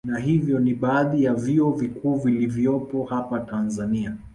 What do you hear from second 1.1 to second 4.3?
ya vyuo vikuu vilivyopo hapa Tanzania